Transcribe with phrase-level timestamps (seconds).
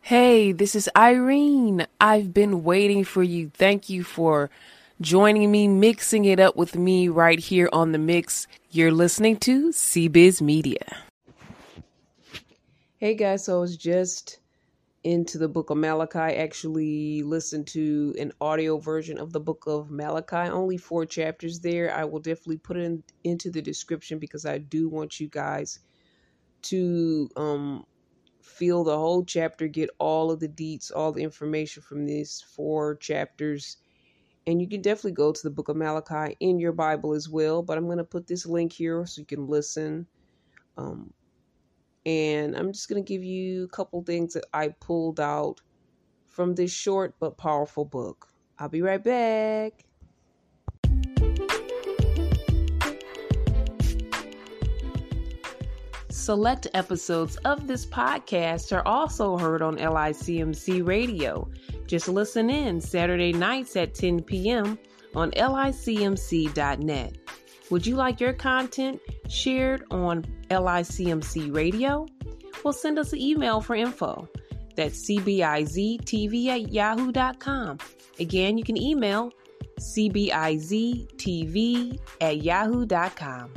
[0.00, 1.86] Hey, this is Irene.
[2.00, 3.50] I've been waiting for you.
[3.52, 4.48] Thank you for
[5.02, 8.46] joining me, mixing it up with me right here on the mix.
[8.70, 10.96] You're listening to CBiz Media.
[12.96, 14.38] Hey guys, so I was just
[15.08, 16.18] into the book of Malachi.
[16.36, 20.50] Actually, listened to an audio version of the book of Malachi.
[20.50, 21.94] Only four chapters there.
[21.94, 25.78] I will definitely put it in, into the description because I do want you guys
[26.60, 27.86] to um
[28.42, 32.96] feel the whole chapter, get all of the deets, all the information from these four
[32.96, 33.78] chapters.
[34.46, 37.62] And you can definitely go to the book of Malachi in your Bible as well.
[37.62, 40.06] But I'm going to put this link here so you can listen.
[40.76, 41.14] Um,
[42.06, 45.60] and I'm just going to give you a couple things that I pulled out
[46.26, 48.28] from this short but powerful book.
[48.58, 49.84] I'll be right back.
[56.10, 61.48] Select episodes of this podcast are also heard on LICMC Radio.
[61.86, 64.78] Just listen in Saturday nights at 10 p.m.
[65.14, 67.16] on licmc.net.
[67.70, 72.06] Would you like your content shared on LICMC Radio?
[72.64, 74.28] Well, send us an email for info.
[74.74, 77.78] That's cbiztv at yahoo.com.
[78.20, 79.32] Again, you can email
[79.80, 80.38] cbiztv
[82.20, 83.52] at yahoo.com.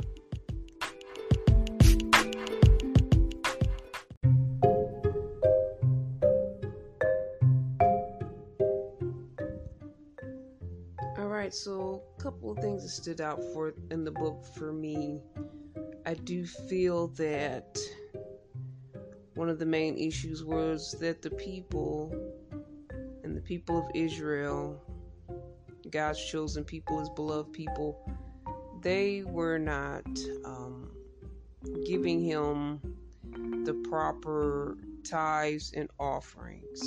[11.18, 14.72] All right, so a couple of things that stood out for in the book for
[14.72, 15.20] me.
[16.04, 17.78] I do feel that
[19.34, 22.12] one of the main issues was that the people
[23.22, 24.82] and the people of Israel,
[25.90, 28.04] God's chosen people, His beloved people,
[28.80, 30.04] they were not
[30.44, 30.90] um,
[31.86, 32.80] giving Him
[33.64, 34.76] the proper
[35.08, 36.82] tithes and offerings.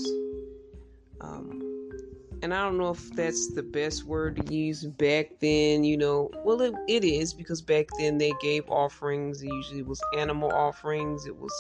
[1.22, 1.65] Um,
[2.42, 6.30] and I don't know if that's the best word to use back then, you know.
[6.44, 9.42] Well, it, it is because back then they gave offerings.
[9.42, 11.54] It usually was animal offerings, it was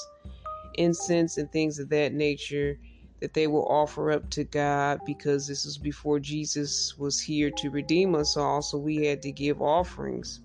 [0.77, 2.77] incense and things of that nature
[3.21, 7.69] that they will offer up to God because this was before Jesus was here to
[7.69, 8.61] redeem us all.
[8.61, 10.41] So we had to give offerings.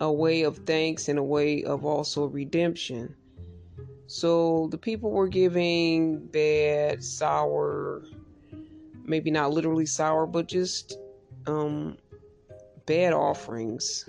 [0.00, 3.14] A way of thanks and a way of also redemption.
[4.06, 8.02] So the people were giving bad, sour,
[9.04, 10.98] maybe not literally sour, but just
[11.46, 11.96] um,
[12.86, 14.08] bad offerings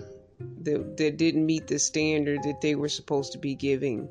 [0.62, 4.08] that, that didn't meet the standard that they were supposed to be giving.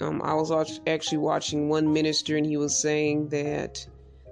[0.00, 3.84] Um, I was actually watching one minister, and he was saying that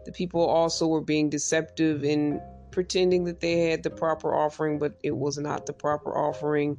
[0.05, 4.99] the people also were being deceptive in pretending that they had the proper offering, but
[5.03, 6.79] it was not the proper offering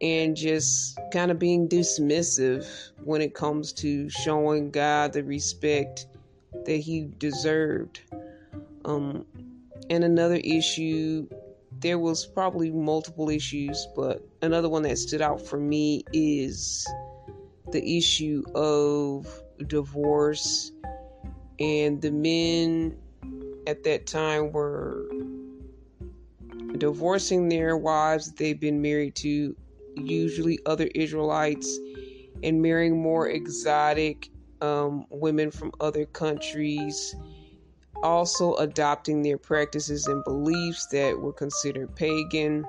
[0.00, 2.66] and just kind of being dismissive
[3.04, 6.06] when it comes to showing God the respect
[6.64, 8.00] that he deserved.
[8.84, 9.24] Um,
[9.90, 11.28] and another issue,
[11.80, 16.86] there was probably multiple issues, but another one that stood out for me is
[17.72, 19.26] the issue of
[19.66, 20.72] divorce.
[21.58, 22.96] And the men
[23.66, 25.08] at that time were
[26.78, 29.56] divorcing their wives that they've been married to
[29.96, 31.78] usually other Israelites,
[32.42, 34.30] and marrying more exotic
[34.60, 37.14] um, women from other countries.
[38.02, 42.66] Also, adopting their practices and beliefs that were considered pagan.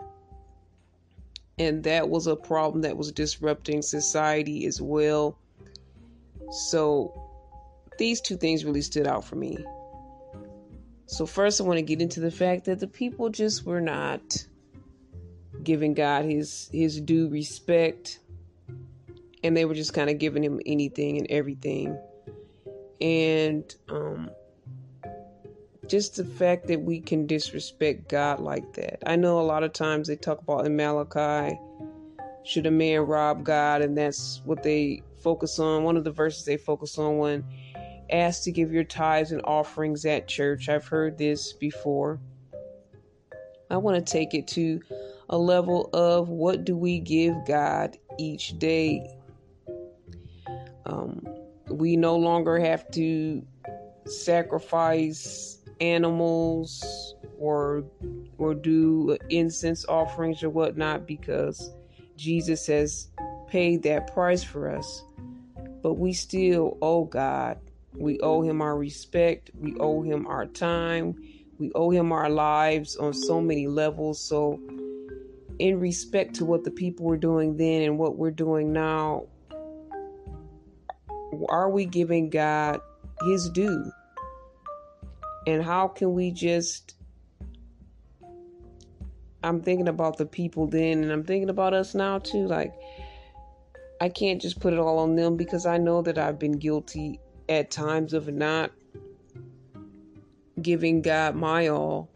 [1.59, 5.37] And that was a problem that was disrupting society as well.
[6.69, 7.13] So,
[7.97, 9.57] these two things really stood out for me.
[11.07, 14.45] So, first, I want to get into the fact that the people just were not
[15.63, 18.19] giving God his his due respect
[19.43, 21.97] and they were just kind of giving him anything and everything
[23.01, 24.29] and um
[25.87, 29.01] just the fact that we can disrespect God like that.
[29.05, 31.57] I know a lot of times they talk about in Malachi
[32.43, 35.83] should a man rob God and that's what they focus on.
[35.83, 37.43] One of the verses they focus on when
[38.09, 40.69] asked to give your tithes and offerings at church.
[40.69, 42.19] I've heard this before.
[43.69, 44.81] I want to take it to
[45.29, 49.07] a level of what do we give God each day.
[50.85, 51.25] Um,
[51.69, 53.45] we no longer have to
[54.05, 57.83] sacrifice animals or
[58.37, 61.71] or do incense offerings or whatnot because
[62.15, 63.09] Jesus has
[63.47, 65.03] paid that price for us.
[65.81, 67.59] But we still owe God.
[67.95, 69.51] We owe him our respect.
[69.59, 71.15] We owe him our time.
[71.59, 74.19] We owe him our lives on so many levels.
[74.19, 74.59] So
[75.59, 79.25] in respect to what the people were doing then and what we're doing now,
[81.49, 82.79] are we giving God
[83.25, 83.91] his due?
[85.45, 86.95] And how can we just
[89.43, 92.73] I'm thinking about the people then and I'm thinking about us now too like
[94.01, 97.19] I can't just put it all on them because I know that I've been guilty
[97.49, 98.71] at times of not
[100.61, 102.09] giving God my all.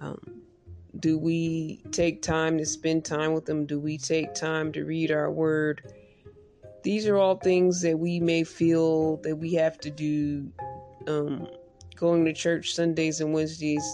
[0.00, 0.31] Um,
[1.02, 3.66] do we take time to spend time with them?
[3.66, 5.82] Do we take time to read our word?
[6.84, 10.50] These are all things that we may feel that we have to do.
[11.08, 11.48] Um,
[11.96, 13.84] going to church Sundays and Wednesdays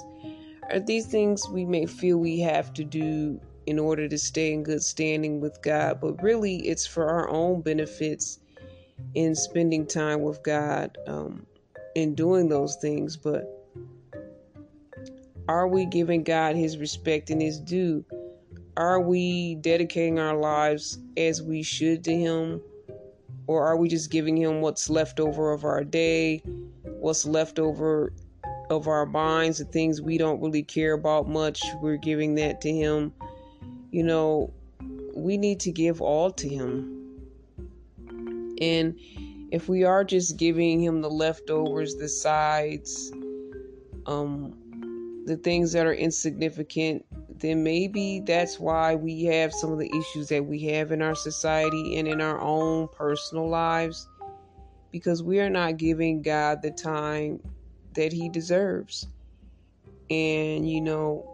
[0.70, 4.62] are these things we may feel we have to do in order to stay in
[4.62, 8.38] good standing with God, but really it's for our own benefits
[9.14, 11.46] in spending time with God um,
[11.94, 13.16] in doing those things.
[13.16, 13.57] But
[15.48, 18.04] are we giving God his respect and his due?
[18.76, 22.60] Are we dedicating our lives as we should to him?
[23.46, 26.42] Or are we just giving him what's left over of our day,
[26.84, 28.12] what's left over
[28.70, 31.62] of our minds, the things we don't really care about much?
[31.80, 33.12] We're giving that to him
[33.90, 34.52] you know,
[35.14, 36.94] we need to give all to Him.
[38.60, 38.98] And
[39.50, 43.12] if we are just giving Him the leftovers, the sides,
[44.06, 44.56] um,
[45.28, 47.04] the things that are insignificant,
[47.38, 51.14] then maybe that's why we have some of the issues that we have in our
[51.14, 54.08] society and in our own personal lives
[54.90, 57.40] because we are not giving God the time
[57.94, 59.06] that He deserves.
[60.08, 61.30] And, you know,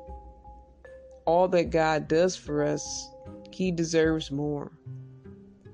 [1.25, 3.09] all that God does for us,
[3.53, 4.73] He deserves more.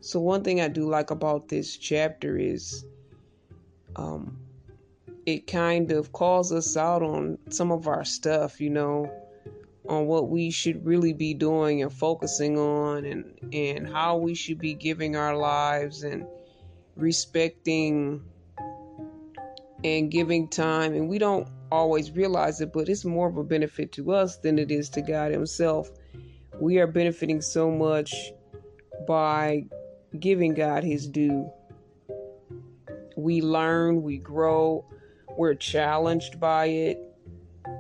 [0.01, 2.85] So, one thing I do like about this chapter is
[3.97, 4.37] um,
[5.27, 9.11] it kind of calls us out on some of our stuff, you know,
[9.89, 14.59] on what we should really be doing and focusing on, and, and how we should
[14.59, 16.27] be giving our lives and
[16.97, 18.23] respecting
[19.85, 20.95] and giving time.
[20.95, 24.59] And we don't always realize it, but it's more of a benefit to us than
[24.59, 25.91] it is to God Himself.
[26.61, 28.33] We are benefiting so much
[29.07, 29.65] by
[30.19, 31.51] giving God His due.
[33.17, 34.85] We learn, we grow,
[35.37, 36.99] we're challenged by it.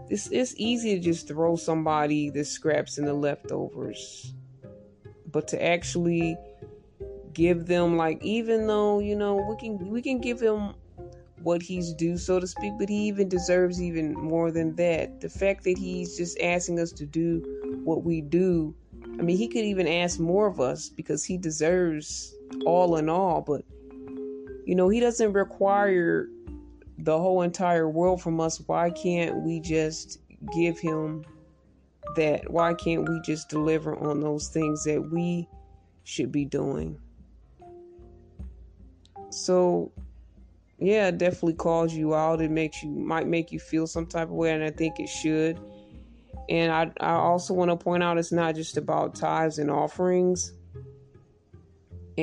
[0.08, 4.34] It's, it's easy to just throw somebody the scraps and the leftovers,
[5.30, 6.36] but to actually
[7.32, 10.74] give them like even though you know we can we can give him
[11.42, 15.20] what he's due, so to speak, but he even deserves even more than that.
[15.20, 18.74] The fact that he's just asking us to do what we do,
[19.18, 22.34] I mean, he could even ask more of us because he deserves
[22.66, 23.64] all in all, but
[24.66, 26.28] you know, he doesn't require
[27.04, 28.60] the whole entire world from us.
[28.66, 30.18] Why can't we just
[30.54, 31.24] give him
[32.16, 32.50] that?
[32.50, 35.48] Why can't we just deliver on those things that we
[36.04, 36.98] should be doing?
[39.30, 39.92] So
[40.78, 42.40] yeah, it definitely calls you out.
[42.40, 45.08] It makes you might make you feel some type of way, and I think it
[45.08, 45.60] should.
[46.48, 50.52] And I, I also want to point out it's not just about tithes and offerings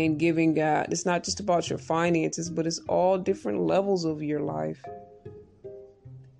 [0.05, 0.87] and giving God.
[0.91, 4.83] It's not just about your finances, but it's all different levels of your life.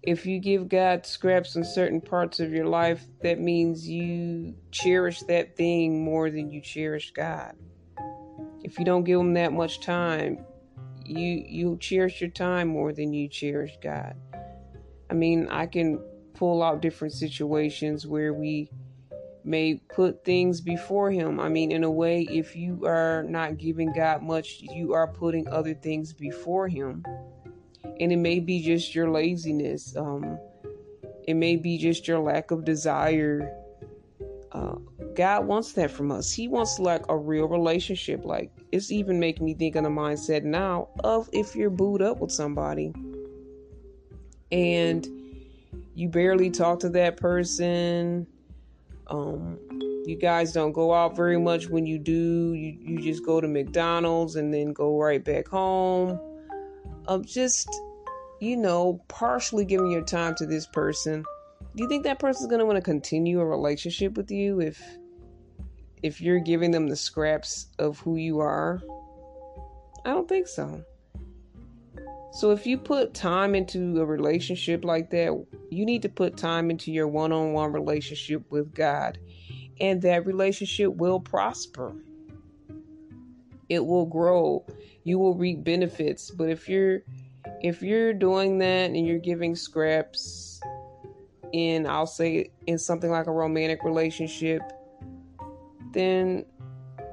[0.03, 5.21] If you give God scraps in certain parts of your life, that means you cherish
[5.23, 7.55] that thing more than you cherish God.
[8.63, 10.45] If you don't give Him that much time,
[11.03, 14.15] you you cherish your time more than you cherish God.
[15.09, 15.99] I mean, I can
[16.33, 18.69] pull out different situations where we
[19.47, 21.39] may put things before him.
[21.39, 25.47] I mean, in a way, if you are not giving God much, you are putting
[25.47, 27.05] other things before him.
[27.99, 29.95] And it may be just your laziness.
[29.95, 30.37] Um,
[31.27, 33.49] it may be just your lack of desire.
[34.51, 34.75] Uh,
[35.15, 36.31] God wants that from us.
[36.31, 38.25] He wants like a real relationship.
[38.25, 42.19] Like it's even making me think of the mindset now of if you're booed up
[42.19, 42.93] with somebody
[44.51, 45.07] and
[45.95, 48.27] you barely talk to that person.
[49.09, 49.59] Um,
[50.05, 51.67] you guys don't go out very much.
[51.67, 56.19] When you do, you, you just go to McDonald's and then go right back home.
[57.07, 57.69] Of just,
[58.39, 61.23] you know, partially giving your time to this person.
[61.75, 64.81] Do you think that person's going to want to continue a relationship with you if
[66.03, 68.81] if you're giving them the scraps of who you are?
[70.05, 70.83] I don't think so.
[72.31, 76.69] So if you put time into a relationship like that, you need to put time
[76.69, 79.17] into your one-on-one relationship with God,
[79.79, 81.95] and that relationship will prosper.
[83.69, 84.65] It will grow.
[85.03, 87.01] You will reap benefits, but if you're
[87.61, 90.59] if you're doing that and you're giving scraps
[91.53, 94.61] in, I'll say, in something like a romantic relationship,
[95.91, 96.45] then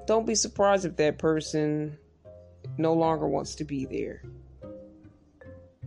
[0.06, 1.97] don't be surprised if that person
[2.78, 4.23] no longer wants to be there.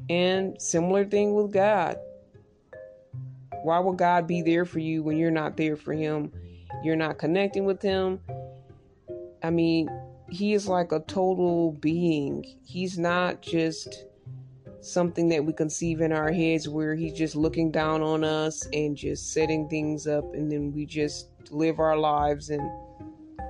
[0.10, 1.98] And similar thing with God.
[3.64, 6.32] Why would God be there for you when you're not there for Him?
[6.84, 8.20] You're not connecting with Him.
[9.44, 9.90] I mean,
[10.30, 12.46] He is like a total being.
[12.64, 14.06] He's not just
[14.80, 18.96] something that we conceive in our heads where He's just looking down on us and
[18.96, 22.70] just setting things up, and then we just live our lives and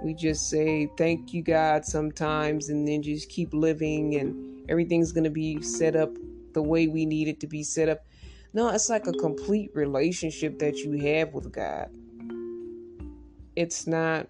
[0.04, 5.24] we just say thank you god sometimes and then just keep living and everything's going
[5.24, 6.12] to be set up
[6.58, 8.04] the way we need it to be set up.
[8.52, 11.92] No it's like a complete relationship that you have with god.
[13.56, 14.28] It's not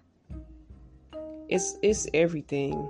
[1.48, 2.86] it's it's everything.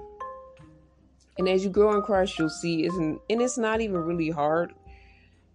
[1.39, 4.75] And as you grow in christ you'll see isn't and it's not even really hard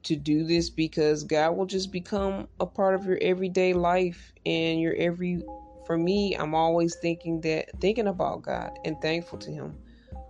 [0.04, 4.80] to do this because god will just become a part of your everyday life and
[4.80, 5.44] your every
[5.86, 9.78] for me, I'm always thinking that thinking about God and thankful to Him.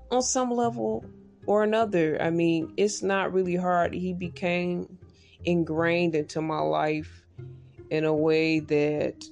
[0.09, 1.05] On some level
[1.45, 2.21] or another.
[2.21, 3.93] I mean, it's not really hard.
[3.93, 4.97] He became
[5.45, 7.25] ingrained into my life
[7.89, 9.23] in a way that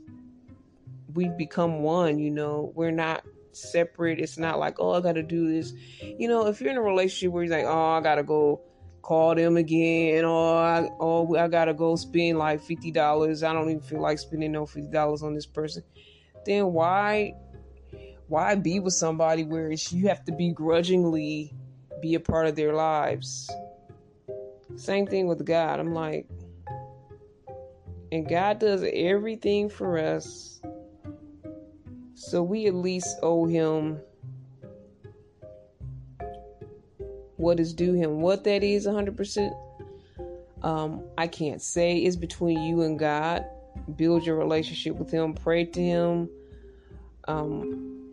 [1.14, 2.72] we become one, you know.
[2.76, 4.20] We're not separate.
[4.20, 5.74] It's not like, oh, I got to do this.
[6.02, 8.62] You know, if you're in a relationship where you're like, oh, I got to go
[9.02, 13.48] call them again, or I, oh, I got to go spend like $50.
[13.48, 15.84] I don't even feel like spending no $50 on this person
[16.46, 17.36] then why
[18.28, 21.54] why be with somebody where you have to begrudgingly
[22.02, 23.50] be a part of their lives?
[24.76, 25.80] Same thing with God.
[25.80, 26.28] I'm like,
[28.12, 30.62] and God does everything for us.
[32.16, 34.00] So we at least owe him
[37.38, 38.22] what is due him.
[38.22, 39.54] What that is 100%,
[40.62, 41.98] um, I can't say.
[41.98, 43.46] It's between you and God
[43.96, 46.30] build your relationship with Him, pray to Him,
[47.28, 48.12] um,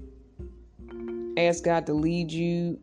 [1.36, 2.78] ask God to lead you.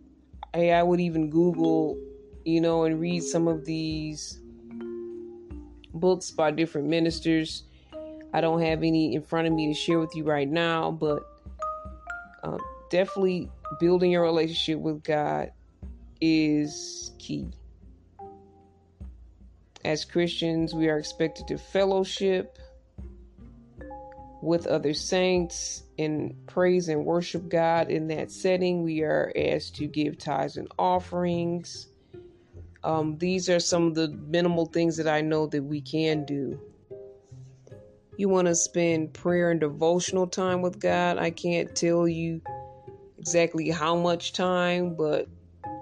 [0.55, 1.99] Hey, I would even Google,
[2.45, 4.39] you know, and read some of these
[5.93, 7.63] books by different ministers.
[8.33, 11.23] I don't have any in front of me to share with you right now, but
[12.41, 12.57] uh,
[12.89, 15.51] definitely building your relationship with God
[16.21, 17.49] is key.
[19.83, 22.57] As Christians, we are expected to fellowship
[24.41, 28.83] with other saints and praise and worship God in that setting.
[28.83, 31.87] We are asked to give tithes and offerings.
[32.83, 36.59] Um, these are some of the minimal things that I know that we can do.
[38.17, 41.17] You want to spend prayer and devotional time with God.
[41.17, 42.41] I can't tell you
[43.17, 45.27] exactly how much time, but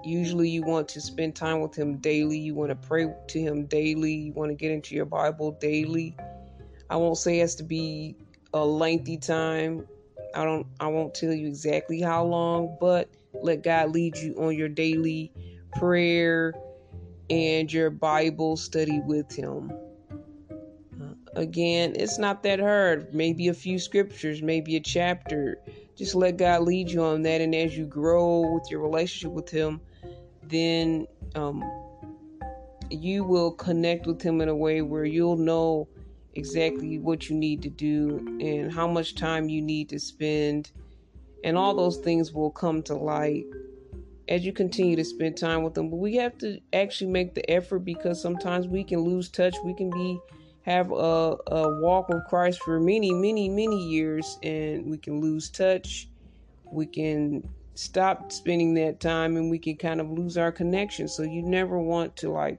[0.02, 2.38] usually you want to spend time with Him daily.
[2.38, 4.14] You want to pray to Him daily.
[4.14, 6.16] You want to get into your Bible daily.
[6.90, 8.16] I won't say it has to be
[8.52, 9.86] a lengthy time.
[10.34, 13.08] I don't I won't tell you exactly how long, but
[13.42, 15.32] let God lead you on your daily
[15.76, 16.54] prayer
[17.30, 19.72] and your Bible study with him.
[21.00, 23.14] Uh, again, it's not that hard.
[23.14, 25.58] Maybe a few scriptures, maybe a chapter.
[25.96, 29.48] Just let God lead you on that and as you grow with your relationship with
[29.48, 29.80] him,
[30.42, 31.62] then um,
[32.90, 35.88] you will connect with him in a way where you'll know
[36.36, 40.70] exactly what you need to do and how much time you need to spend.
[41.42, 43.44] And all those things will come to light
[44.28, 45.90] as you continue to spend time with them.
[45.90, 49.54] But we have to actually make the effort because sometimes we can lose touch.
[49.64, 50.18] We can be
[50.62, 55.50] have a, a walk with Christ for many, many, many years and we can lose
[55.50, 56.08] touch.
[56.72, 61.06] We can stop spending that time and we can kind of lose our connection.
[61.06, 62.58] So you never want to like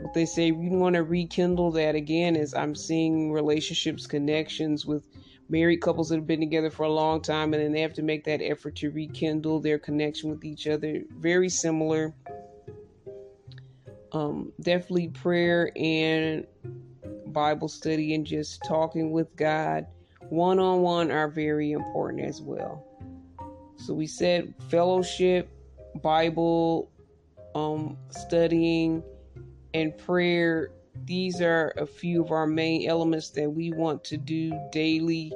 [0.00, 5.06] what they say we want to rekindle that again is i'm seeing relationships connections with
[5.48, 8.02] married couples that have been together for a long time and then they have to
[8.02, 11.02] make that effort to rekindle their connection with each other.
[11.18, 12.14] Very similar.
[14.12, 16.46] Um, definitely prayer and
[17.26, 19.86] bible study and just talking with god.
[20.30, 22.84] One-on-one are very important as well.
[23.76, 25.50] So we said fellowship
[26.02, 26.90] bible
[27.54, 29.02] um, studying
[29.74, 30.70] and prayer.
[31.04, 35.32] These are a few of our main elements that we want to do daily.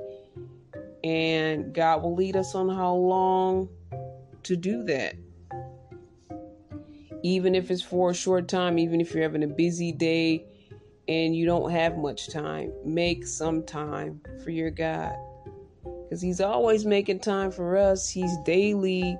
[1.04, 3.68] And God will lead us on how long
[4.44, 5.14] to do that.
[7.22, 10.44] Even if it's for a short time, even if you're having a busy day
[11.06, 15.14] and you don't have much time, make some time for your God.
[15.84, 19.16] Because He's always making time for us, He's daily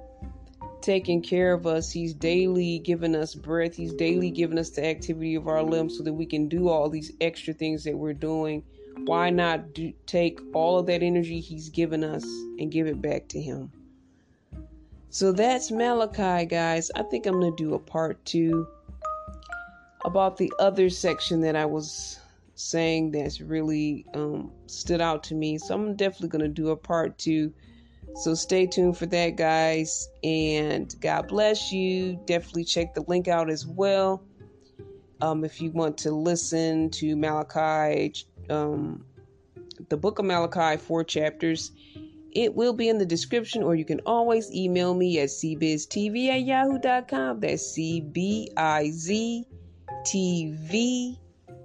[0.83, 1.91] taking care of us.
[1.91, 3.77] He's daily giving us breath.
[3.77, 6.89] He's daily giving us the activity of our limbs so that we can do all
[6.89, 8.62] these extra things that we're doing.
[9.05, 12.25] Why not do, take all of that energy He's given us
[12.59, 13.73] and give it back to Him?
[15.09, 16.91] So that's Malachi, guys.
[16.95, 18.67] I think I'm going to do a part two
[20.05, 22.19] about the other section that I was
[22.55, 25.59] saying that's really um, stood out to me.
[25.59, 27.53] So I'm definitely going to do a part two.
[28.14, 30.09] So stay tuned for that, guys.
[30.23, 32.21] And God bless you.
[32.26, 34.23] Definitely check the link out as well.
[35.21, 38.12] Um, if you want to listen to Malachi,
[38.50, 39.04] um,
[39.88, 41.71] the book of Malachi, four chapters,
[42.33, 46.42] it will be in the description, or you can always email me at cbiztv at
[46.42, 47.40] yahoo.com.
[47.40, 49.47] That's C B I Z
[50.07, 51.19] TV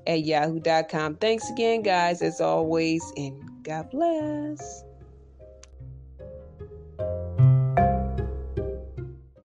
[0.06, 1.16] at yahoo.com.
[1.16, 4.84] Thanks again, guys, as always, and God bless.